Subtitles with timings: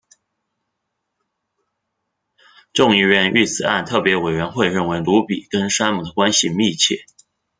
[2.73, 7.05] 众议院遇刺案特别委员会认为鲁比跟山姆关系密切。